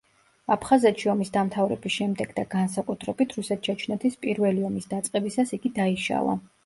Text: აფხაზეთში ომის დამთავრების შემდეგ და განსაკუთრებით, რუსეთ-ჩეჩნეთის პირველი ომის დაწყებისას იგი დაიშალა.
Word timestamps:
აფხაზეთში 0.53 1.09
ომის 1.11 1.29
დამთავრების 1.35 1.93
შემდეგ 1.97 2.33
და 2.39 2.45
განსაკუთრებით, 2.55 3.35
რუსეთ-ჩეჩნეთის 3.41 4.17
პირველი 4.27 4.65
ომის 4.71 4.93
დაწყებისას 4.95 5.55
იგი 5.59 5.73
დაიშალა. 5.77 6.35